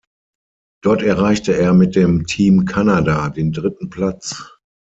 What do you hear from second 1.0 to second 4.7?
erreichte er mit dem Team Kanada den dritten Platz.